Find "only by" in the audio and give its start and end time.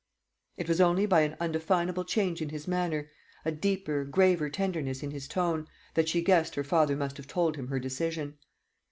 0.81-1.21